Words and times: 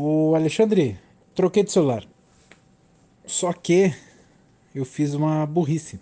O 0.00 0.36
Alexandre, 0.36 0.96
troquei 1.34 1.64
de 1.64 1.72
celular. 1.72 2.06
Só 3.26 3.52
que 3.52 3.92
eu 4.72 4.84
fiz 4.84 5.12
uma 5.12 5.44
burrice. 5.44 5.98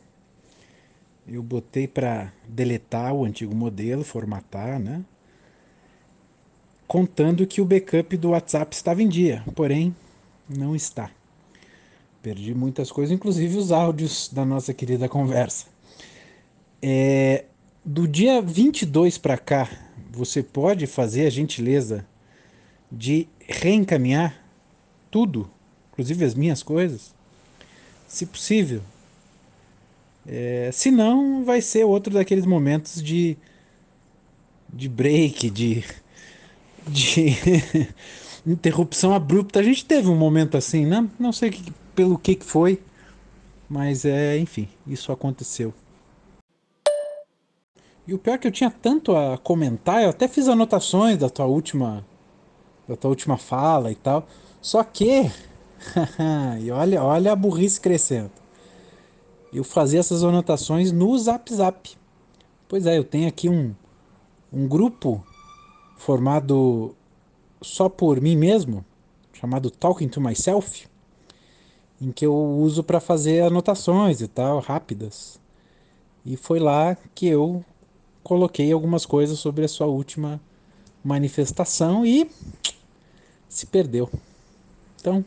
Eu 1.26 1.42
botei 1.42 1.88
para 1.88 2.30
deletar 2.46 3.14
o 3.14 3.24
antigo 3.24 3.54
modelo, 3.54 4.04
formatar, 4.04 4.78
né? 4.78 5.02
Contando 6.86 7.46
que 7.46 7.62
o 7.62 7.64
backup 7.64 8.14
do 8.18 8.32
WhatsApp 8.32 8.76
estava 8.76 9.02
em 9.02 9.08
dia, 9.08 9.42
porém 9.54 9.96
não 10.46 10.76
está. 10.76 11.10
Perdi 12.20 12.54
muitas 12.54 12.92
coisas, 12.92 13.14
inclusive 13.14 13.56
os 13.56 13.72
áudios 13.72 14.28
da 14.30 14.44
nossa 14.44 14.74
querida 14.74 15.08
conversa. 15.08 15.68
É, 16.82 17.46
do 17.82 18.06
dia 18.06 18.42
22 18.42 19.16
para 19.16 19.38
cá, 19.38 19.66
você 20.10 20.42
pode 20.42 20.86
fazer 20.86 21.26
a 21.26 21.30
gentileza 21.30 22.06
de 22.96 23.28
reencaminhar 23.40 24.42
tudo, 25.10 25.50
inclusive 25.92 26.24
as 26.24 26.34
minhas 26.34 26.62
coisas, 26.62 27.14
se 28.08 28.26
possível. 28.26 28.80
É, 30.26 30.70
se 30.72 30.90
não, 30.90 31.44
vai 31.44 31.60
ser 31.60 31.84
outro 31.84 32.12
daqueles 32.12 32.46
momentos 32.46 33.02
de, 33.02 33.36
de 34.72 34.88
break, 34.88 35.50
de, 35.50 35.84
de 36.88 37.26
interrupção 38.46 39.14
abrupta. 39.14 39.60
A 39.60 39.62
gente 39.62 39.84
teve 39.84 40.08
um 40.08 40.16
momento 40.16 40.56
assim, 40.56 40.84
né? 40.84 41.08
Não 41.18 41.32
sei 41.32 41.50
que, 41.50 41.72
pelo 41.94 42.18
que, 42.18 42.34
que 42.34 42.44
foi, 42.44 42.82
mas 43.68 44.04
é, 44.04 44.38
enfim, 44.38 44.68
isso 44.86 45.12
aconteceu. 45.12 45.72
E 48.06 48.14
o 48.14 48.18
pior 48.18 48.34
é 48.34 48.38
que 48.38 48.46
eu 48.46 48.52
tinha 48.52 48.70
tanto 48.70 49.16
a 49.16 49.36
comentar, 49.36 50.02
eu 50.02 50.10
até 50.10 50.28
fiz 50.28 50.48
anotações 50.48 51.18
da 51.18 51.28
tua 51.28 51.46
última 51.46 52.04
da 52.88 52.96
tua 52.96 53.10
última 53.10 53.36
fala 53.36 53.90
e 53.90 53.94
tal. 53.94 54.26
Só 54.60 54.82
que 54.82 55.30
e 56.60 56.70
olha, 56.70 57.02
olha 57.02 57.32
a 57.32 57.36
burrice 57.36 57.80
crescendo. 57.80 58.32
Eu 59.52 59.64
fazia 59.64 60.00
essas 60.00 60.22
anotações 60.22 60.92
no 60.92 61.16
Zap 61.18 61.52
Zap. 61.54 61.96
Pois 62.68 62.84
é, 62.86 62.98
eu 62.98 63.04
tenho 63.04 63.28
aqui 63.28 63.48
um 63.48 63.74
um 64.52 64.66
grupo 64.66 65.24
formado 65.96 66.94
só 67.60 67.88
por 67.88 68.20
mim 68.20 68.36
mesmo, 68.36 68.84
chamado 69.32 69.70
Talking 69.70 70.08
to 70.08 70.20
Myself, 70.20 70.86
em 72.00 72.10
que 72.10 72.24
eu 72.24 72.34
uso 72.34 72.82
para 72.82 73.00
fazer 73.00 73.42
anotações 73.42 74.20
e 74.20 74.28
tal, 74.28 74.60
rápidas. 74.60 75.38
E 76.24 76.36
foi 76.36 76.58
lá 76.58 76.96
que 77.14 77.26
eu 77.26 77.64
coloquei 78.22 78.72
algumas 78.72 79.04
coisas 79.06 79.38
sobre 79.38 79.64
a 79.64 79.68
sua 79.68 79.86
última 79.86 80.40
manifestação 81.04 82.04
e 82.04 82.28
se 83.56 83.64
perdeu. 83.64 84.10
Então, 85.00 85.24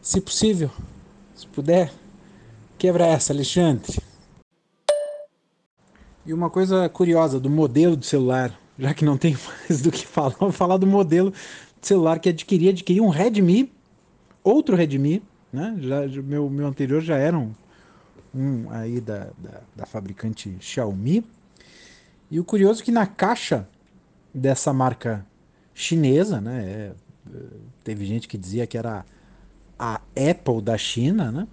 se 0.00 0.20
possível, 0.20 0.70
se 1.34 1.44
puder, 1.48 1.92
quebra 2.78 3.04
essa, 3.04 3.32
Alexandre. 3.32 4.00
E 6.24 6.32
uma 6.32 6.48
coisa 6.48 6.88
curiosa 6.88 7.40
do 7.40 7.50
modelo 7.50 7.96
do 7.96 8.04
celular, 8.04 8.56
já 8.78 8.94
que 8.94 9.04
não 9.04 9.18
tem 9.18 9.36
mais 9.68 9.82
do 9.82 9.90
que 9.90 10.06
falar, 10.06 10.36
vou 10.38 10.52
falar 10.52 10.76
do 10.76 10.86
modelo 10.86 11.32
de 11.80 11.88
celular 11.88 12.20
que 12.20 12.28
adquiri, 12.28 12.68
adquiri 12.68 13.00
um 13.00 13.08
Redmi, 13.08 13.72
outro 14.44 14.76
Redmi, 14.76 15.20
né? 15.52 15.76
Já, 15.80 16.06
meu, 16.22 16.48
meu 16.48 16.68
anterior 16.68 17.00
já 17.00 17.16
era 17.16 17.36
um, 17.36 17.52
um 18.32 18.70
aí 18.70 19.00
da, 19.00 19.30
da, 19.36 19.62
da 19.74 19.84
fabricante 19.84 20.56
Xiaomi, 20.60 21.24
e 22.30 22.38
o 22.38 22.44
curioso 22.44 22.82
é 22.82 22.84
que 22.84 22.92
na 22.92 23.04
caixa 23.04 23.68
dessa 24.32 24.72
marca 24.72 25.26
chinesa, 25.74 26.40
né? 26.40 26.64
É, 26.64 26.92
teve 27.84 28.04
gente 28.04 28.28
que 28.28 28.38
dizia 28.38 28.66
que 28.66 28.76
era 28.76 29.04
a 29.78 30.00
Apple 30.30 30.62
da 30.62 30.76
China, 30.78 31.32
né? 31.32 31.46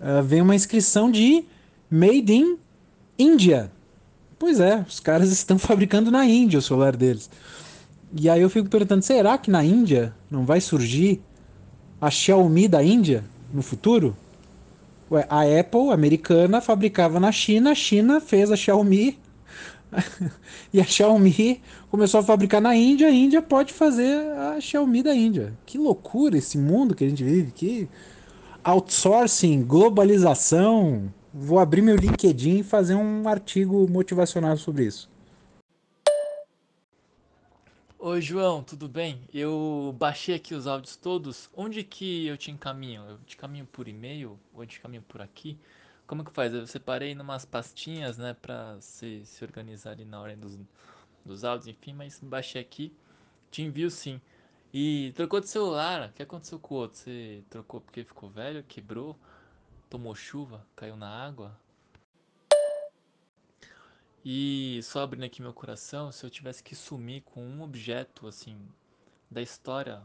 Uh, 0.00 0.22
vem 0.22 0.40
uma 0.40 0.54
inscrição 0.54 1.10
de 1.10 1.44
Made 1.90 2.32
in 2.32 2.58
India. 3.18 3.70
Pois 4.38 4.60
é, 4.60 4.84
os 4.88 5.00
caras 5.00 5.30
estão 5.32 5.58
fabricando 5.58 6.10
na 6.10 6.24
Índia 6.24 6.58
o 6.58 6.62
celular 6.62 6.96
deles. 6.96 7.30
E 8.12 8.28
aí 8.28 8.40
eu 8.40 8.50
fico 8.50 8.68
perguntando, 8.68 9.02
será 9.02 9.38
que 9.38 9.50
na 9.50 9.64
Índia 9.64 10.14
não 10.30 10.44
vai 10.44 10.60
surgir 10.60 11.20
a 12.00 12.10
Xiaomi 12.10 12.66
da 12.66 12.82
Índia 12.82 13.24
no 13.52 13.62
futuro? 13.62 14.16
Ué, 15.10 15.26
a 15.28 15.42
Apple 15.42 15.90
americana 15.92 16.60
fabricava 16.60 17.20
na 17.20 17.30
China, 17.30 17.72
a 17.72 17.74
China 17.74 18.20
fez 18.20 18.50
a 18.50 18.56
Xiaomi 18.56 19.18
e 20.72 20.80
a 20.80 20.84
Xiaomi 20.84 21.60
começou 21.90 22.20
a 22.20 22.22
fabricar 22.22 22.60
na 22.60 22.74
Índia, 22.74 23.08
a 23.08 23.10
Índia 23.10 23.42
pode 23.42 23.72
fazer 23.72 24.16
a 24.32 24.60
Xiaomi 24.60 25.02
da 25.02 25.14
Índia. 25.14 25.52
Que 25.66 25.78
loucura 25.78 26.38
esse 26.38 26.56
mundo 26.56 26.94
que 26.94 27.04
a 27.04 27.08
gente 27.08 27.24
vive, 27.24 27.50
que 27.50 27.88
outsourcing, 28.62 29.62
globalização. 29.62 31.12
Vou 31.32 31.58
abrir 31.58 31.82
meu 31.82 31.96
LinkedIn 31.96 32.58
e 32.58 32.62
fazer 32.62 32.94
um 32.94 33.28
artigo 33.28 33.88
motivacional 33.88 34.56
sobre 34.56 34.86
isso. 34.86 35.08
Oi, 38.02 38.20
João, 38.22 38.62
tudo 38.62 38.88
bem? 38.88 39.20
Eu 39.32 39.94
baixei 39.98 40.34
aqui 40.34 40.54
os 40.54 40.66
áudios 40.66 40.96
todos. 40.96 41.50
Onde 41.54 41.84
que 41.84 42.26
eu 42.26 42.36
te 42.36 42.50
encaminho? 42.50 43.02
Eu 43.02 43.18
te 43.26 43.36
encaminho 43.36 43.66
por 43.70 43.86
e-mail 43.86 44.38
ou 44.54 44.62
eu 44.62 44.66
te 44.66 44.78
encaminho 44.78 45.02
por 45.06 45.20
aqui? 45.20 45.58
Como 46.10 46.24
que 46.24 46.32
faz? 46.32 46.52
Eu 46.52 46.66
separei 46.66 47.14
numas 47.14 47.44
pastinhas, 47.44 48.18
né, 48.18 48.34
pra 48.34 48.80
se, 48.80 49.24
se 49.24 49.44
organizar 49.44 49.92
ali 49.92 50.04
na 50.04 50.20
ordem 50.20 50.36
dos, 50.36 50.58
dos 51.24 51.44
áudios, 51.44 51.68
enfim, 51.68 51.92
mas 51.92 52.18
baixei 52.18 52.60
aqui, 52.60 52.92
te 53.48 53.62
envio 53.62 53.88
sim. 53.92 54.20
E 54.74 55.12
trocou 55.14 55.38
de 55.38 55.48
celular, 55.48 56.08
o 56.08 56.12
que 56.12 56.20
aconteceu 56.20 56.58
com 56.58 56.74
o 56.74 56.78
outro? 56.78 56.98
Você 56.98 57.44
trocou 57.48 57.80
porque 57.80 58.02
ficou 58.02 58.28
velho, 58.28 58.64
quebrou, 58.64 59.16
tomou 59.88 60.12
chuva, 60.12 60.66
caiu 60.74 60.96
na 60.96 61.08
água? 61.08 61.56
E 64.24 64.80
só 64.82 65.04
abrindo 65.04 65.22
aqui 65.26 65.40
meu 65.40 65.54
coração, 65.54 66.10
se 66.10 66.26
eu 66.26 66.30
tivesse 66.30 66.60
que 66.60 66.74
sumir 66.74 67.22
com 67.22 67.40
um 67.40 67.62
objeto, 67.62 68.26
assim, 68.26 68.58
da 69.30 69.40
história 69.40 70.02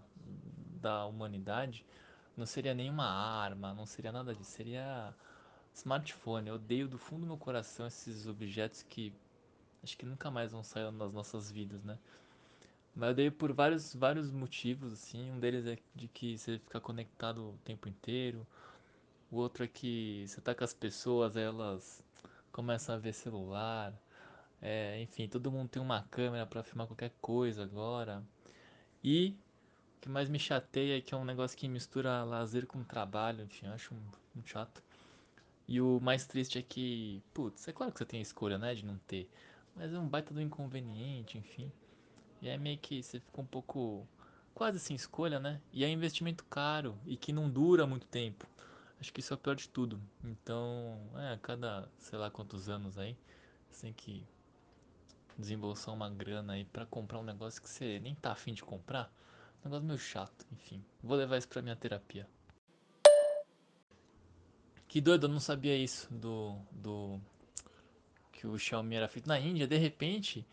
da 0.79 1.07
humanidade, 1.07 1.83
não 2.37 2.45
seria 2.45 2.75
nenhuma 2.75 3.07
arma, 3.07 3.73
não 3.73 3.87
seria 3.87 4.11
nada 4.11 4.35
disso, 4.35 4.51
seria 4.51 5.11
Smartphone, 5.75 6.47
eu 6.47 6.55
odeio 6.55 6.87
do 6.87 6.97
fundo 6.97 7.21
do 7.21 7.27
meu 7.27 7.37
coração 7.37 7.85
esses 7.85 8.25
objetos 8.27 8.81
que 8.83 9.13
acho 9.83 9.97
que 9.97 10.05
nunca 10.05 10.31
mais 10.31 10.51
vão 10.53 10.63
sair 10.63 10.89
das 10.93 11.13
nossas 11.13 11.51
vidas, 11.51 11.83
né? 11.83 11.99
Mas 12.95 13.07
eu 13.07 13.11
odeio 13.11 13.31
por 13.31 13.51
vários, 13.51 13.93
vários 13.93 14.31
motivos, 14.31 14.93
assim. 14.93 15.29
Um 15.31 15.39
deles 15.39 15.67
é 15.67 15.77
de 15.93 16.07
que 16.07 16.37
você 16.37 16.59
fica 16.59 16.79
conectado 16.79 17.49
o 17.49 17.59
tempo 17.65 17.89
inteiro. 17.89 18.47
O 19.29 19.35
outro 19.37 19.65
é 19.65 19.67
que 19.67 20.25
você 20.27 20.39
tá 20.39 20.55
com 20.55 20.63
as 20.63 20.73
pessoas, 20.73 21.35
elas 21.35 22.01
começam 22.53 22.95
a 22.95 22.97
ver 22.97 23.13
celular. 23.13 23.93
É, 24.61 25.01
enfim, 25.01 25.27
todo 25.27 25.51
mundo 25.51 25.69
tem 25.69 25.81
uma 25.81 26.03
câmera 26.03 26.45
para 26.45 26.63
filmar 26.63 26.87
qualquer 26.87 27.11
coisa 27.21 27.63
agora. 27.63 28.23
E 29.03 29.35
o 29.97 30.01
que 30.01 30.09
mais 30.09 30.29
me 30.29 30.39
chateia 30.39 30.97
é 30.97 31.01
que 31.01 31.13
é 31.13 31.17
um 31.17 31.25
negócio 31.25 31.57
que 31.57 31.67
mistura 31.67 32.23
lazer 32.23 32.65
com 32.65 32.83
trabalho, 32.83 33.43
enfim, 33.43 33.67
eu 33.67 33.73
acho 33.73 33.93
muito 33.93 34.47
chato. 34.49 34.81
E 35.67 35.81
o 35.81 35.99
mais 35.99 36.27
triste 36.27 36.59
é 36.59 36.61
que, 36.61 37.23
putz, 37.33 37.67
é 37.67 37.73
claro 37.73 37.91
que 37.91 37.99
você 37.99 38.05
tem 38.05 38.19
a 38.19 38.21
escolha, 38.21 38.57
né, 38.57 38.75
de 38.75 38.85
não 38.85 38.97
ter, 39.07 39.29
mas 39.75 39.93
é 39.93 39.99
um 39.99 40.07
baita 40.07 40.33
do 40.33 40.41
inconveniente, 40.41 41.37
enfim. 41.37 41.71
E 42.41 42.47
é 42.47 42.57
meio 42.57 42.77
que 42.77 43.01
você 43.01 43.19
fica 43.19 43.41
um 43.41 43.45
pouco 43.45 44.07
quase 44.53 44.79
sem 44.79 44.95
escolha, 44.95 45.39
né? 45.39 45.61
E 45.73 45.83
é 45.83 45.89
investimento 45.89 46.45
caro 46.45 46.97
e 47.05 47.17
que 47.17 47.33
não 47.33 47.49
dura 47.49 47.87
muito 47.87 48.07
tempo. 48.07 48.47
Acho 48.99 49.11
que 49.11 49.19
isso 49.19 49.33
é 49.33 49.35
o 49.35 49.39
pior 49.39 49.55
de 49.55 49.67
tudo. 49.67 49.99
Então, 50.23 50.97
é, 51.15 51.33
a 51.33 51.37
cada 51.37 51.89
sei 51.99 52.17
lá 52.17 52.29
quantos 52.29 52.69
anos 52.69 52.97
aí, 52.97 53.17
você 53.69 53.87
tem 53.87 53.93
que 53.93 54.25
desembolsar 55.37 55.93
uma 55.93 56.09
grana 56.09 56.53
aí 56.53 56.65
para 56.65 56.85
comprar 56.85 57.19
um 57.19 57.23
negócio 57.23 57.61
que 57.61 57.69
você 57.69 57.99
nem 57.99 58.15
tá 58.15 58.31
afim 58.31 58.53
de 58.53 58.63
comprar. 58.63 59.11
Um 59.61 59.65
negócio 59.65 59.85
meio 59.85 59.99
chato, 59.99 60.45
enfim. 60.51 60.83
Vou 61.03 61.17
levar 61.17 61.37
isso 61.37 61.47
pra 61.47 61.61
minha 61.61 61.75
terapia. 61.75 62.27
Que 64.95 65.01
doido, 65.01 65.25
eu 65.25 65.29
não 65.29 65.41
sabia 65.41 65.75
isso 65.75 66.07
do, 66.09 66.55
do 66.71 67.19
que 68.31 68.47
o 68.47 68.57
Xiaomi 68.57 68.95
era 68.95 69.09
feito 69.09 69.27
na 69.27 69.37
Índia. 69.37 69.67
De 69.67 69.75
repente, 69.75 70.47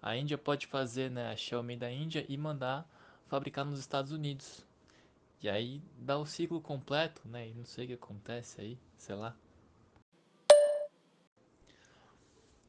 a 0.00 0.16
Índia 0.16 0.38
pode 0.38 0.68
fazer 0.68 1.10
né, 1.10 1.32
a 1.32 1.36
Xiaomi 1.36 1.76
da 1.76 1.90
Índia 1.90 2.24
e 2.28 2.38
mandar 2.38 2.88
fabricar 3.26 3.64
nos 3.64 3.80
Estados 3.80 4.12
Unidos. 4.12 4.64
E 5.42 5.48
aí 5.48 5.82
dá 5.98 6.16
o 6.16 6.24
ciclo 6.24 6.60
completo, 6.60 7.22
né? 7.26 7.48
E 7.48 7.54
não 7.54 7.64
sei 7.64 7.86
o 7.86 7.88
que 7.88 7.94
acontece 7.94 8.60
aí, 8.60 8.78
sei 8.96 9.16
lá. 9.16 9.34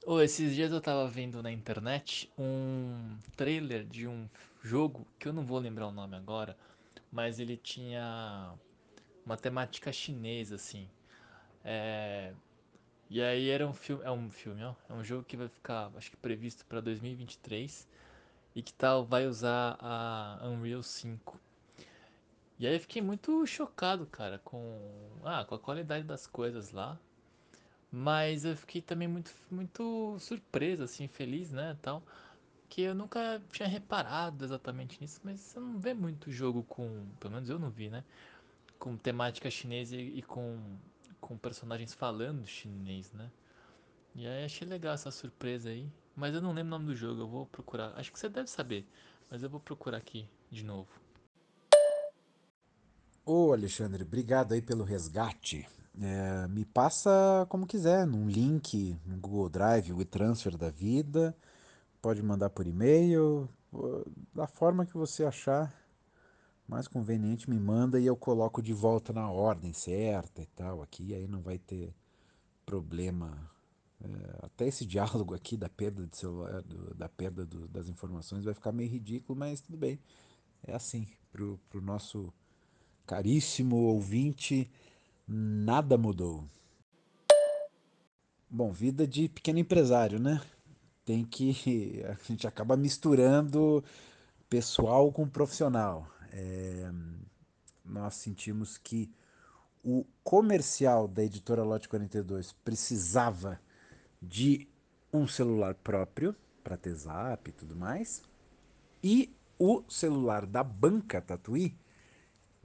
Oh, 0.08 0.20
esses 0.20 0.56
dias 0.56 0.72
eu 0.72 0.82
tava 0.82 1.08
vendo 1.08 1.44
na 1.44 1.52
internet 1.52 2.28
um 2.36 3.16
trailer 3.38 3.86
de 3.86 4.08
um 4.08 4.28
jogo 4.64 5.06
que 5.20 5.28
eu 5.28 5.34
não 5.34 5.46
vou 5.46 5.60
lembrar 5.60 5.86
o 5.86 5.92
nome 5.92 6.16
agora, 6.16 6.58
mas 7.12 7.38
ele 7.38 7.56
tinha 7.56 8.56
uma 9.24 9.38
temática 9.38 9.94
chinesa 9.94 10.56
assim. 10.56 10.90
É... 11.64 12.34
E 13.10 13.22
aí 13.22 13.50
era 13.50 13.68
um 13.68 13.74
filme, 13.74 14.04
é 14.04 14.12
um 14.12 14.30
filme, 14.32 14.64
ó, 14.64 14.74
é 14.90 14.94
um 14.94 15.04
jogo 15.04 15.24
que 15.24 15.38
vai 15.38 15.48
ficar, 15.50 15.92
acho 15.98 16.12
que 16.12 16.18
previsto 16.18 16.66
para 16.66 16.82
2023. 16.82 17.88
e 18.56 18.62
que 18.64 18.74
tal 18.74 19.06
vai 19.06 19.28
usar 19.28 19.78
a 19.82 20.40
Unreal 20.48 20.84
5. 20.84 21.40
E 22.60 22.68
aí 22.68 22.76
eu 22.76 22.80
fiquei 22.80 23.02
muito 23.02 23.46
chocado, 23.46 24.06
cara, 24.08 24.40
com, 24.40 24.80
ah, 25.24 25.44
com 25.46 25.56
a 25.56 25.60
qualidade 25.60 26.06
das 26.06 26.26
coisas 26.28 26.72
lá. 26.72 27.00
Mas 27.92 28.46
eu 28.46 28.56
fiquei 28.58 28.82
também 28.82 29.08
muito, 29.08 29.32
muito 29.52 30.18
surpreso, 30.20 30.84
assim, 30.84 31.08
feliz, 31.08 31.52
né, 31.52 31.78
tal. 31.82 32.04
Que 32.70 32.84
eu 32.84 32.96
nunca 32.96 33.42
tinha 33.52 33.68
reparado 33.70 34.46
exatamente 34.46 35.00
nisso, 35.02 35.22
mas 35.24 35.40
você 35.40 35.60
não 35.60 35.80
vê 35.80 35.94
muito 35.94 36.32
jogo 36.32 36.64
com, 36.64 37.08
pelo 37.20 37.34
menos 37.36 37.50
eu 37.50 37.60
não 37.60 37.70
vi, 37.70 37.90
né, 37.90 38.04
com 38.80 38.98
temática 38.98 39.50
chinesa 39.52 39.96
e, 39.96 40.20
e 40.20 40.22
com, 40.24 40.60
com 41.24 41.38
personagens 41.38 41.94
falando 41.94 42.46
chinês, 42.46 43.12
né. 43.14 43.32
E 44.14 44.28
aí 44.28 44.46
achei 44.46 44.68
legal 44.68 44.94
essa 44.94 45.10
surpresa 45.10 45.70
aí. 45.70 45.90
Mas 46.16 46.36
eu 46.36 46.42
não 46.42 46.54
lembro 46.54 46.76
o 46.76 46.78
nome 46.78 46.86
do 46.86 46.96
jogo, 46.96 47.22
eu 47.22 47.28
vou 47.28 47.46
procurar. 47.48 47.94
Acho 47.98 48.12
que 48.12 48.20
você 48.20 48.30
deve 48.30 48.50
saber, 48.50 48.86
mas 49.32 49.42
eu 49.42 49.50
vou 49.50 49.60
procurar 49.60 49.98
aqui 49.98 50.30
de 50.52 50.64
novo. 50.64 50.90
Ô 53.26 53.54
Alexandre, 53.54 54.04
obrigado 54.04 54.54
aí 54.54 54.62
pelo 54.62 54.84
resgate. 54.84 55.68
É, 56.00 56.48
me 56.48 56.66
passa 56.66 57.46
como 57.50 57.66
quiser, 57.66 58.06
num 58.06 58.28
link, 58.28 59.00
no 59.06 59.18
Google 59.18 59.50
Drive, 59.50 59.94
o 59.94 60.06
transfer 60.06 60.58
da 60.58 60.70
vida. 60.70 61.36
Pode 62.02 62.22
mandar 62.22 62.50
por 62.50 62.68
e-mail, 62.68 63.50
da 64.36 64.46
forma 64.46 64.86
que 64.86 64.94
você 64.94 65.24
achar 65.24 65.74
mais 66.68 66.88
conveniente, 66.88 67.50
me 67.50 67.60
manda 67.60 68.00
e 68.00 68.06
eu 68.06 68.16
coloco 68.16 68.62
de 68.62 68.74
volta 68.74 69.12
na 69.12 69.30
ordem 69.30 69.74
certa 69.74 70.42
e 70.42 70.46
tal 70.48 70.82
aqui, 70.82 71.14
aí 71.14 71.28
não 71.28 71.42
vai 71.42 71.58
ter 71.58 71.94
problema. 72.66 73.50
É, 74.02 74.46
até 74.46 74.68
esse 74.68 74.86
diálogo 74.88 75.34
aqui 75.34 75.58
da 75.58 75.70
perda 75.70 76.06
de 76.06 76.18
celular, 76.18 76.62
do, 76.62 76.94
da 76.94 77.10
perda 77.10 77.46
do, 77.46 77.68
das 77.68 77.88
informações 77.90 78.46
vai 78.46 78.54
ficar 78.54 78.72
meio 78.72 78.90
ridículo, 78.90 79.38
mas 79.38 79.62
tudo 79.62 79.78
bem. 79.78 80.00
É 80.64 80.74
assim, 80.74 81.08
pro, 81.32 81.60
pro 81.70 81.82
nosso 81.82 82.34
caríssimo 83.06 83.76
ouvinte, 83.76 84.70
nada 85.28 85.98
mudou. 85.98 86.48
Bom, 88.50 88.72
vida 88.72 89.08
de 89.08 89.28
pequeno 89.28 89.60
empresário, 89.60 90.20
né? 90.20 90.42
Tem 91.04 91.26
que. 91.26 92.04
A 92.08 92.14
gente 92.24 92.48
acaba 92.48 92.78
misturando 92.78 93.84
pessoal 94.50 95.12
com 95.12 95.28
profissional. 95.28 96.08
É, 96.36 96.92
nós 97.86 98.16
sentimos 98.16 98.78
que 98.78 99.10
o 99.84 100.04
comercial 100.24 101.08
da 101.08 101.24
editora 101.24 101.64
Lote 101.64 101.88
42 101.88 102.54
precisava 102.64 103.60
de 104.20 104.68
um 105.12 105.28
celular 105.28 105.76
próprio 105.76 106.36
para 106.64 106.76
ter 106.76 106.94
zap 106.96 107.48
e 107.48 107.54
tudo 107.54 107.76
mais. 107.76 108.24
E 109.04 109.32
o 109.60 109.84
celular 109.88 110.46
da 110.46 110.64
banca 110.64 111.22
Tatuí 111.22 111.76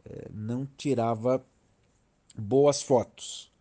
é, 0.05 0.29
não 0.33 0.65
tirava 0.65 1.45
boas 2.37 2.83
fotos. 2.83 3.53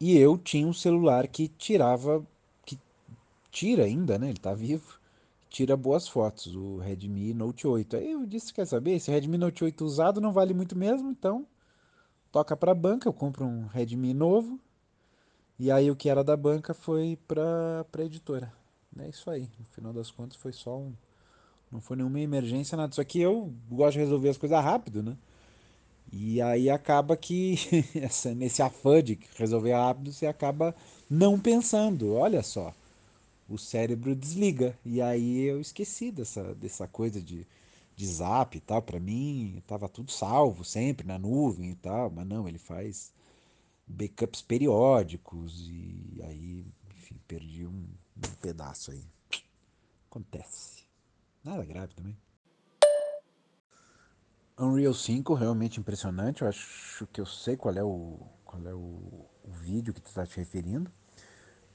E 0.00 0.16
eu 0.16 0.38
tinha 0.38 0.66
um 0.66 0.72
celular 0.72 1.26
que 1.26 1.48
tirava, 1.48 2.24
que 2.64 2.78
tira 3.50 3.84
ainda, 3.84 4.18
né? 4.18 4.30
Ele 4.30 4.38
tá 4.38 4.54
vivo, 4.54 4.98
tira 5.56 5.74
boas 5.74 6.06
fotos, 6.06 6.54
o 6.54 6.76
Redmi 6.76 7.32
Note 7.32 7.66
8. 7.66 7.96
Aí 7.96 8.10
eu 8.10 8.26
disse, 8.26 8.52
quer 8.52 8.66
saber, 8.66 8.92
esse 8.92 9.10
Redmi 9.10 9.38
Note 9.38 9.64
8 9.64 9.82
usado 9.86 10.20
não 10.20 10.30
vale 10.30 10.52
muito 10.52 10.76
mesmo, 10.76 11.10
então 11.10 11.46
toca 12.30 12.54
para 12.54 12.72
a 12.72 12.74
banca, 12.74 13.08
eu 13.08 13.12
compro 13.12 13.46
um 13.46 13.64
Redmi 13.64 14.12
novo. 14.12 14.60
E 15.58 15.70
aí 15.70 15.90
o 15.90 15.96
que 15.96 16.10
era 16.10 16.22
da 16.22 16.36
banca 16.36 16.74
foi 16.74 17.18
para 17.26 17.86
a 17.90 18.02
editora. 18.02 18.52
É 18.98 19.08
isso 19.08 19.30
aí. 19.30 19.48
No 19.58 19.64
final 19.70 19.94
das 19.94 20.10
contas 20.10 20.36
foi 20.36 20.52
só 20.52 20.76
um 20.76 20.92
não 21.72 21.80
foi 21.80 21.96
nenhuma 21.96 22.20
emergência 22.20 22.76
nada. 22.76 22.94
Só 22.94 23.02
que 23.02 23.18
eu 23.18 23.50
gosto 23.70 23.94
de 23.94 24.00
resolver 24.00 24.28
as 24.28 24.36
coisas 24.36 24.62
rápido, 24.62 25.02
né? 25.02 25.16
E 26.12 26.40
aí 26.42 26.68
acaba 26.68 27.16
que 27.16 27.56
nesse 28.36 28.60
afã 28.60 29.02
de 29.02 29.18
resolver 29.36 29.72
rápido, 29.72 30.12
você 30.12 30.26
acaba 30.26 30.76
não 31.08 31.40
pensando. 31.40 32.12
Olha 32.12 32.42
só, 32.42 32.74
o 33.48 33.58
cérebro 33.58 34.14
desliga. 34.14 34.78
E 34.84 35.00
aí 35.00 35.42
eu 35.42 35.60
esqueci 35.60 36.10
dessa, 36.10 36.54
dessa 36.54 36.86
coisa 36.86 37.20
de, 37.20 37.46
de 37.94 38.06
zap 38.06 38.56
e 38.56 38.60
tal. 38.60 38.82
Para 38.82 39.00
mim, 39.00 39.62
tava 39.66 39.88
tudo 39.88 40.10
salvo 40.10 40.64
sempre 40.64 41.06
na 41.06 41.18
nuvem 41.18 41.70
e 41.70 41.76
tal. 41.76 42.10
Mas 42.10 42.26
não, 42.26 42.48
ele 42.48 42.58
faz 42.58 43.12
backups 43.86 44.42
periódicos. 44.42 45.68
E 45.68 46.20
aí, 46.24 46.64
enfim, 46.96 47.20
perdi 47.26 47.66
um, 47.66 47.86
um 48.16 48.34
pedaço 48.40 48.90
aí. 48.90 49.04
Acontece. 50.10 50.84
Nada 51.44 51.64
grave 51.64 51.94
também. 51.94 52.16
Unreal 54.58 54.94
5 54.94 55.34
realmente 55.34 55.78
impressionante. 55.78 56.42
Eu 56.42 56.48
acho 56.48 57.06
que 57.08 57.20
eu 57.20 57.26
sei 57.26 57.56
qual 57.56 57.74
é 57.74 57.84
o, 57.84 58.18
qual 58.44 58.66
é 58.66 58.74
o, 58.74 59.28
o 59.44 59.50
vídeo 59.50 59.92
que 59.92 60.00
tu 60.00 60.06
está 60.06 60.26
te 60.26 60.38
referindo. 60.38 60.90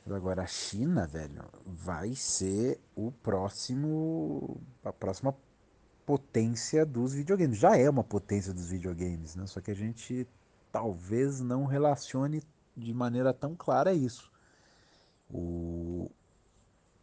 Agora 0.09 0.43
a 0.43 0.47
China, 0.47 1.05
velho, 1.07 1.43
vai 1.65 2.15
ser 2.15 2.79
o 2.95 3.11
próximo 3.11 4.59
a 4.83 4.91
próxima 4.91 5.35
potência 6.05 6.85
dos 6.85 7.13
videogames. 7.13 7.57
Já 7.57 7.77
é 7.77 7.89
uma 7.89 8.03
potência 8.03 8.53
dos 8.53 8.69
videogames, 8.69 9.35
né? 9.35 9.45
Só 9.45 9.61
que 9.61 9.71
a 9.71 9.75
gente 9.75 10.27
talvez 10.71 11.39
não 11.39 11.65
relacione 11.65 12.41
de 12.75 12.93
maneira 12.93 13.33
tão 13.33 13.55
clara 13.55 13.93
isso. 13.93 14.31
O, 15.29 16.09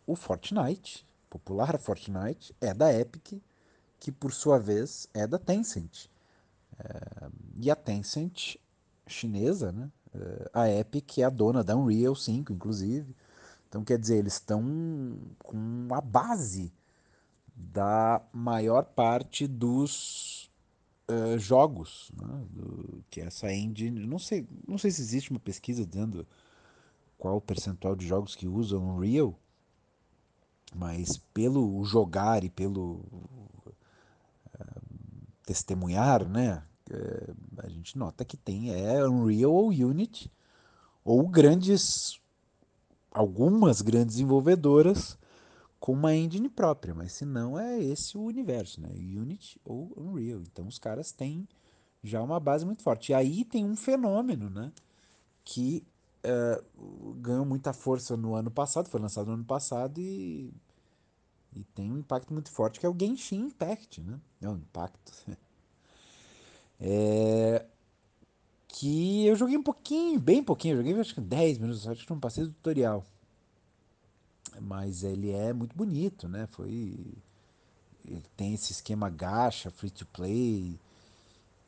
o 0.06 0.16
Fortnite, 0.16 1.06
popular 1.30 1.78
Fortnite, 1.78 2.54
é 2.60 2.74
da 2.74 2.92
Epic 2.92 3.40
que 4.00 4.12
por 4.12 4.32
sua 4.32 4.58
vez 4.58 5.08
é 5.12 5.26
da 5.26 5.38
Tencent. 5.38 6.06
É, 6.78 7.30
e 7.56 7.70
a 7.70 7.76
Tencent 7.76 8.56
chinesa, 9.06 9.72
né? 9.72 9.90
A 10.52 10.68
Epic 10.70 11.18
é 11.18 11.24
a 11.24 11.30
dona 11.30 11.62
da 11.62 11.76
Unreal 11.76 12.14
5, 12.14 12.52
inclusive. 12.52 13.14
Então, 13.68 13.84
quer 13.84 13.98
dizer, 13.98 14.16
eles 14.18 14.34
estão 14.34 14.62
com 15.38 15.88
a 15.92 16.00
base 16.00 16.72
da 17.54 18.22
maior 18.32 18.84
parte 18.84 19.46
dos 19.46 20.50
uh, 21.10 21.38
jogos, 21.38 22.10
né? 22.16 22.46
Do, 22.50 23.04
que 23.10 23.20
é 23.20 23.26
essa 23.26 23.52
engine. 23.52 24.06
Não 24.06 24.18
sei, 24.18 24.46
não 24.66 24.78
sei 24.78 24.90
se 24.90 25.02
existe 25.02 25.30
uma 25.30 25.40
pesquisa 25.40 25.84
dizendo 25.84 26.26
qual 27.18 27.36
o 27.36 27.40
percentual 27.40 27.94
de 27.94 28.06
jogos 28.06 28.34
que 28.34 28.46
usam 28.46 28.96
Unreal, 28.96 29.38
mas 30.74 31.18
pelo 31.34 31.84
jogar 31.84 32.44
e 32.44 32.48
pelo 32.50 33.04
testemunhar, 35.48 36.28
né? 36.28 36.62
A 36.90 37.47
gente 37.78 37.96
nota 37.96 38.24
que 38.24 38.36
tem 38.36 38.72
é 38.72 39.06
Unreal 39.06 39.52
ou 39.52 39.68
Unity 39.68 40.30
ou 41.04 41.26
grandes 41.28 42.20
algumas 43.10 43.80
grandes 43.80 44.16
desenvolvedoras 44.16 45.18
com 45.80 45.92
uma 45.92 46.14
engine 46.14 46.48
própria, 46.48 46.94
mas 46.94 47.12
se 47.12 47.24
não 47.24 47.58
é 47.58 47.82
esse 47.82 48.18
o 48.18 48.22
universo, 48.22 48.80
né? 48.80 48.90
Unity 48.92 49.60
ou 49.64 49.92
Unreal. 49.96 50.40
Então 50.40 50.66
os 50.66 50.78
caras 50.78 51.12
têm 51.12 51.48
já 52.02 52.22
uma 52.22 52.38
base 52.38 52.66
muito 52.66 52.82
forte. 52.82 53.12
E 53.12 53.14
aí 53.14 53.44
tem 53.44 53.64
um 53.64 53.76
fenômeno, 53.76 54.50
né? 54.50 54.72
Que 55.44 55.84
uh, 56.24 57.14
ganhou 57.14 57.44
muita 57.44 57.72
força 57.72 58.16
no 58.16 58.34
ano 58.34 58.50
passado, 58.50 58.88
foi 58.88 59.00
lançado 59.00 59.28
no 59.28 59.34
ano 59.34 59.44
passado 59.44 60.00
e 60.00 60.52
e 61.54 61.64
tem 61.64 61.90
um 61.90 61.98
impacto 61.98 62.32
muito 62.32 62.50
forte 62.50 62.78
que 62.78 62.86
é 62.86 62.88
o 62.88 62.96
Genshin 62.98 63.46
Impact, 63.46 64.00
né? 64.00 64.20
É 64.40 64.48
um 64.48 64.56
impacto. 64.56 65.12
É... 66.80 67.64
Que 68.68 69.26
eu 69.26 69.34
joguei 69.34 69.56
um 69.56 69.62
pouquinho, 69.62 70.20
bem 70.20 70.42
pouquinho, 70.42 70.76
joguei 70.76 70.98
acho 71.00 71.14
que 71.14 71.20
10 71.20 71.58
minutos, 71.58 71.88
acho 71.88 72.04
que 72.04 72.12
não 72.12 72.20
passei 72.20 72.44
do 72.44 72.52
tutorial. 72.52 73.04
Mas 74.60 75.02
ele 75.02 75.30
é 75.30 75.52
muito 75.52 75.76
bonito, 75.76 76.28
né? 76.28 76.46
Foi. 76.48 77.16
Ele 78.04 78.24
tem 78.36 78.54
esse 78.54 78.72
esquema 78.72 79.08
gacha, 79.10 79.70
free 79.70 79.90
to 79.90 80.06
play, 80.06 80.78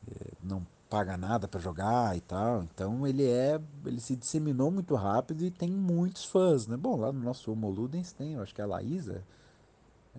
é, 0.07 0.31
não 0.43 0.65
paga 0.89 1.15
nada 1.15 1.47
para 1.47 1.59
jogar 1.59 2.17
e 2.17 2.21
tal. 2.21 2.63
Então 2.63 3.07
ele 3.07 3.25
é. 3.25 3.59
Ele 3.85 3.99
se 4.01 4.15
disseminou 4.15 4.69
muito 4.71 4.95
rápido 4.95 5.43
e 5.45 5.51
tem 5.51 5.71
muitos 5.71 6.25
fãs, 6.25 6.67
né? 6.67 6.77
Bom, 6.77 6.97
lá 6.97 7.11
no 7.11 7.21
nosso 7.21 7.51
Homo 7.51 7.69
Ludens 7.69 8.11
tem, 8.11 8.33
eu 8.33 8.41
acho 8.41 8.53
que 8.53 8.61
a 8.61 8.65
Laísa 8.65 9.23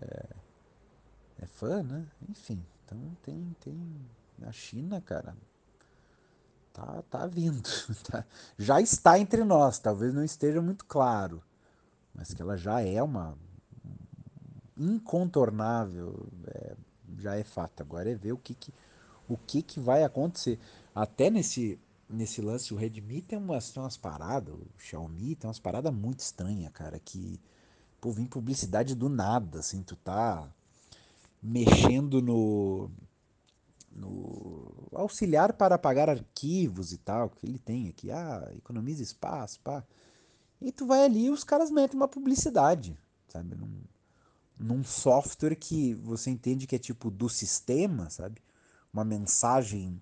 é, 0.01 0.27
é 1.43 1.47
fã, 1.47 1.83
né? 1.83 2.07
Enfim, 2.29 2.63
então 2.85 2.99
tem, 3.23 3.55
tem. 3.61 3.77
A 4.47 4.53
China, 4.53 5.01
cara, 5.01 5.37
tá, 6.73 7.03
tá 7.11 7.27
vindo. 7.27 7.63
Tá, 8.11 8.25
já 8.59 8.81
está 8.81 9.19
entre 9.19 9.45
nós, 9.45 9.79
talvez 9.79 10.13
não 10.13 10.25
esteja 10.25 10.61
muito 10.61 10.85
claro, 10.85 11.43
mas 12.15 12.35
que 12.35 12.43
ela 12.43 12.57
já 12.57 12.81
é 12.81 13.03
uma 13.03 13.37
incontornável, 14.77 16.27
é, 16.49 16.75
já 17.19 17.37
é 17.37 17.45
fato. 17.45 17.83
Agora 17.83 18.11
é 18.11 18.15
ver 18.15 18.33
o 18.33 18.39
que, 18.39 18.55
que 18.55 18.73
o 19.29 19.37
que, 19.37 19.63
que 19.63 19.81
vai 19.81 20.03
acontecer. 20.05 20.59
Até 20.95 21.31
nesse 21.31 21.79
nesse 22.09 22.43
lance, 22.43 22.75
o 22.75 22.77
Redmi 22.77 23.23
tem 23.23 23.39
umas, 23.39 23.71
tem 23.71 23.83
umas 23.83 23.97
paradas, 23.97 24.55
o 24.55 24.67
Xiaomi 24.79 25.35
tem 25.35 25.49
umas 25.49 25.59
paradas 25.59 25.93
muito 25.95 26.21
estranhas, 26.21 26.71
cara, 26.73 26.99
que 26.99 27.41
Pô, 28.03 28.11
vem 28.11 28.27
publicidade 28.27 28.97
do 28.97 29.09
nada, 29.09 29.61
assim, 29.61 29.81
tu 29.81 29.95
tá 29.95 30.53
mexendo 31.41 32.21
no, 32.21 32.91
no 33.95 34.89
auxiliar 34.93 35.53
para 35.53 35.75
apagar 35.75 36.09
arquivos 36.09 36.93
e 36.93 36.99
tal, 36.99 37.31
que 37.31 37.47
ele 37.47 37.59
tem 37.59 37.89
aqui, 37.89 38.11
ah, 38.11 38.51
economiza 38.57 39.03
espaço, 39.03 39.61
pá. 39.61 39.85
E 40.61 40.71
tu 40.71 40.87
vai 40.87 41.05
ali 41.05 41.27
e 41.27 41.31
os 41.31 41.45
caras 41.45 41.71
metem 41.71 41.97
uma 41.97 42.09
publicidade, 42.09 42.97
sabe? 43.29 43.57
Num, 43.57 43.83
num 44.59 44.85
software 44.85 45.57
que 45.57 45.95
você 45.95 46.31
entende 46.31 46.67
que 46.67 46.77
é 46.77 46.79
tipo 46.79 47.11
do 47.11 47.29
sistema, 47.29 48.09
sabe? 48.11 48.41
Uma 48.93 49.05
mensagem 49.05 50.01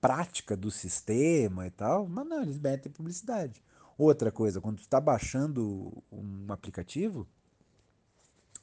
prática 0.00 0.56
do 0.56 0.70
sistema 0.70 1.66
e 1.66 1.70
tal, 1.70 2.06
mas 2.06 2.26
não, 2.26 2.42
eles 2.42 2.58
metem 2.58 2.92
publicidade. 2.92 3.62
Outra 3.96 4.30
coisa, 4.30 4.60
quando 4.60 4.76
tu 4.76 4.82
está 4.82 5.00
baixando 5.00 5.92
um 6.12 6.52
aplicativo, 6.52 7.26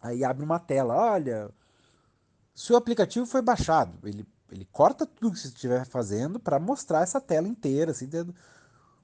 aí 0.02 0.24
abre 0.24 0.46
uma 0.46 0.60
tela, 0.60 0.96
olha, 0.96 1.52
seu 2.54 2.78
aplicativo 2.78 3.26
foi 3.26 3.42
baixado, 3.42 3.98
ele, 4.08 4.26
ele 4.52 4.68
corta 4.72 5.06
tudo 5.06 5.34
que 5.34 5.40
você 5.40 5.48
estiver 5.48 5.86
fazendo 5.86 6.40
para 6.40 6.60
mostrar 6.60 7.02
essa 7.02 7.20
tela 7.20 7.48
inteira, 7.48 7.92
assim, 7.92 8.08
dentro. 8.08 8.34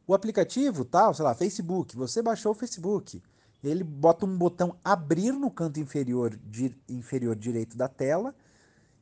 o 0.05 0.13
aplicativo, 0.13 0.86
tal, 0.86 1.13
sei 1.13 1.24
lá, 1.24 1.33
Facebook, 1.33 1.95
você 1.95 2.21
baixou 2.21 2.51
o 2.51 2.55
Facebook, 2.55 3.21
ele 3.63 3.83
bota 3.83 4.25
um 4.25 4.38
botão 4.38 4.75
abrir 4.83 5.31
no 5.31 5.51
canto 5.51 5.79
inferior, 5.79 6.36
di, 6.36 6.75
inferior 6.89 7.36
direito 7.36 7.77
da 7.77 7.88
tela, 7.88 8.36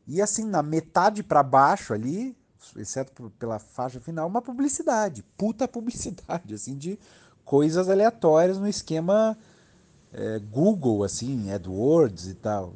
e 0.07 0.21
assim, 0.21 0.43
na 0.43 0.63
metade 0.63 1.23
para 1.23 1.43
baixo 1.43 1.93
ali, 1.93 2.35
exceto 2.75 3.29
pela 3.37 3.59
faixa 3.59 3.99
final, 3.99 4.27
uma 4.27 4.41
publicidade, 4.41 5.23
puta 5.37 5.67
publicidade, 5.69 6.53
assim, 6.53 6.75
de 6.75 6.99
coisas 7.45 7.89
aleatórias 7.89 8.57
no 8.57 8.67
esquema 8.67 9.37
é, 10.11 10.39
Google, 10.39 11.03
assim, 11.03 11.51
AdWords 11.51 12.27
e 12.27 12.33
tal. 12.33 12.73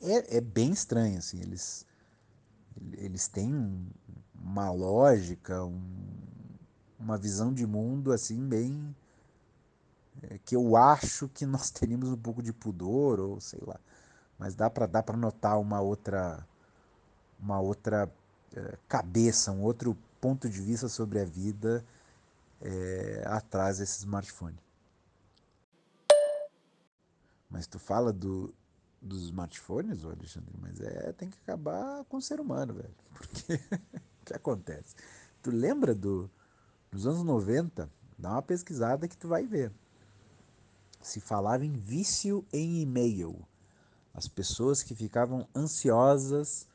É, 0.00 0.36
é 0.36 0.40
bem 0.40 0.70
estranho, 0.70 1.18
assim, 1.18 1.40
eles, 1.40 1.84
eles 2.96 3.28
têm 3.28 3.86
uma 4.34 4.70
lógica, 4.70 5.64
um, 5.64 5.80
uma 6.98 7.16
visão 7.18 7.52
de 7.52 7.66
mundo, 7.66 8.12
assim, 8.12 8.48
bem... 8.48 8.94
É, 10.22 10.38
que 10.44 10.56
eu 10.56 10.76
acho 10.76 11.28
que 11.28 11.46
nós 11.46 11.70
teríamos 11.70 12.08
um 12.10 12.16
pouco 12.16 12.42
de 12.42 12.52
pudor, 12.52 13.20
ou 13.20 13.40
sei 13.40 13.60
lá. 13.64 13.78
Mas 14.38 14.54
dá 14.54 14.68
para 14.68 14.86
dá 14.86 15.04
notar 15.16 15.58
uma 15.60 15.80
outra 15.80 16.46
uma 17.38 17.60
outra 17.60 18.10
é, 18.54 18.78
cabeça, 18.88 19.52
um 19.52 19.62
outro 19.62 19.96
ponto 20.20 20.48
de 20.48 20.60
vista 20.60 20.88
sobre 20.88 21.20
a 21.20 21.24
vida 21.24 21.84
é, 22.60 23.22
atrás 23.26 23.78
desse 23.78 23.98
smartphone. 23.98 24.58
Mas 27.50 27.66
tu 27.66 27.78
fala 27.78 28.12
do, 28.12 28.52
dos 29.00 29.22
smartphones, 29.24 30.04
Alexandre, 30.04 30.54
mas 30.60 30.80
é, 30.80 31.12
tem 31.12 31.30
que 31.30 31.38
acabar 31.42 32.04
com 32.04 32.16
o 32.16 32.22
ser 32.22 32.40
humano, 32.40 32.74
velho. 32.74 32.94
Porque 33.14 33.54
o 33.54 34.24
que 34.24 34.34
acontece? 34.34 34.94
Tu 35.42 35.50
lembra 35.50 35.94
do, 35.94 36.30
dos 36.90 37.06
anos 37.06 37.22
90? 37.22 37.90
Dá 38.18 38.32
uma 38.32 38.42
pesquisada 38.42 39.06
que 39.06 39.16
tu 39.16 39.28
vai 39.28 39.46
ver. 39.46 39.72
Se 41.00 41.20
falava 41.20 41.64
em 41.64 41.72
vício 41.72 42.44
em 42.52 42.80
e-mail. 42.80 43.46
As 44.12 44.26
pessoas 44.26 44.82
que 44.82 44.94
ficavam 44.94 45.48
ansiosas 45.54 46.66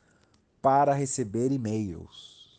para 0.62 0.94
receber 0.94 1.52
e-mails. 1.52 2.58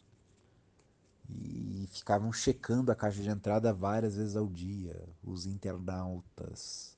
E 1.28 1.88
ficavam 1.92 2.32
checando 2.32 2.92
a 2.92 2.96
caixa 2.96 3.22
de 3.22 3.30
entrada 3.30 3.74
várias 3.74 4.16
vezes 4.16 4.36
ao 4.36 4.48
dia, 4.48 5.10
os 5.24 5.48
internautas. 5.48 6.96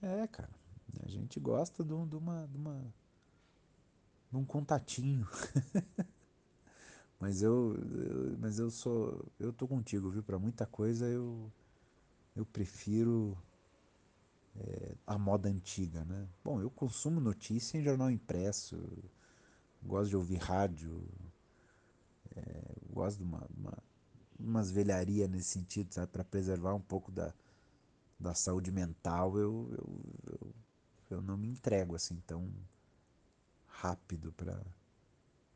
É, 0.00 0.26
cara, 0.28 0.48
a 1.04 1.08
gente 1.08 1.38
gosta 1.40 1.84
de, 1.84 1.90
de 1.90 2.16
uma, 2.16 2.46
de 2.48 2.56
uma 2.56 2.94
de 4.30 4.36
um 4.36 4.44
contatinho. 4.44 5.26
mas 7.18 7.42
eu, 7.42 7.76
eu, 7.76 8.38
mas 8.38 8.58
eu 8.58 8.70
sou 8.70 9.24
eu 9.38 9.52
tô 9.52 9.66
contigo, 9.68 10.10
viu? 10.10 10.22
Para 10.22 10.38
muita 10.38 10.66
coisa 10.66 11.06
eu 11.06 11.50
eu 12.36 12.46
prefiro 12.46 13.36
é, 14.56 14.94
a 15.06 15.18
moda 15.18 15.48
antiga, 15.48 16.04
né? 16.04 16.28
Bom, 16.44 16.60
eu 16.60 16.70
consumo 16.70 17.20
notícia 17.20 17.78
em 17.78 17.82
jornal 17.82 18.10
impresso, 18.10 18.78
gosto 19.82 20.10
de 20.10 20.16
ouvir 20.16 20.36
rádio, 20.36 21.02
é, 22.36 22.74
gosto 22.92 23.18
de 23.18 23.24
uma, 23.24 23.46
uma 23.56 23.78
umas 24.38 24.70
velharias 24.70 25.28
nesse 25.28 25.48
sentido, 25.50 25.92
sabe, 25.92 26.08
para 26.08 26.24
preservar 26.24 26.74
um 26.74 26.80
pouco 26.80 27.12
da, 27.12 27.32
da 28.18 28.34
saúde 28.34 28.70
mental, 28.72 29.38
eu, 29.38 29.68
eu, 29.72 30.00
eu, 31.20 31.26
não 31.26 31.36
me 31.36 31.48
entrego 31.48 31.94
assim 31.94 32.16
tão 32.26 32.50
rápido 33.66 34.32
para 34.32 34.60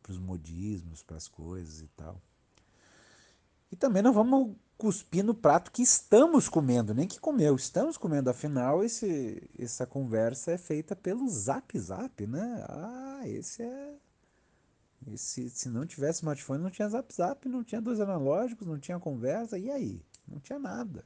os 0.09 0.19
modismos, 0.19 1.03
para 1.03 1.17
as 1.17 1.29
coisas 1.29 1.81
e 1.81 1.89
tal. 1.89 2.21
E 3.73 3.77
também 3.77 4.03
não 4.03 4.13
vamos 4.13 4.57
cuspir 4.79 5.25
no 5.25 5.35
prato 5.35 5.73
que 5.73 5.83
estamos 5.83 6.49
comendo, 6.49 6.95
nem 6.95 7.09
que 7.09 7.19
comeu, 7.19 7.57
estamos 7.57 7.97
comendo. 7.97 8.31
Afinal, 8.31 8.85
esse, 8.85 9.43
essa 9.59 9.87
conversa 9.87 10.53
é 10.53 10.59
feita 10.59 10.95
pelo 10.95 11.29
Zap 11.29 11.79
Zap, 11.79 12.27
né? 12.27 12.65
Ah, 12.69 13.23
esse 13.25 13.63
é 13.63 13.95
e 15.07 15.19
se, 15.19 15.51
se 15.51 15.69
não 15.69 15.87
tivesse 15.87 16.21
smartphone, 16.21 16.63
não 16.63 16.71
tinha 16.71 16.89
zap 16.89 17.13
zap, 17.13 17.49
não 17.49 17.63
tinha 17.63 17.81
dois 17.81 18.01
analógicos, 18.01 18.67
não 18.67 18.79
tinha 18.79 18.99
conversa, 18.99 19.59
e 19.59 19.71
aí? 19.71 20.03
Não 20.27 20.41
tinha 20.41 20.59
nada. 20.59 21.05